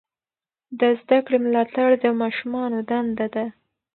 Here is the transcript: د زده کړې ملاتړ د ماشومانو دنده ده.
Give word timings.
د 0.79 0.81
زده 0.99 1.17
کړې 1.25 1.37
ملاتړ 1.45 1.87
د 2.03 2.05
ماشومانو 2.21 2.77
دنده 2.89 3.27
ده. 3.35 3.45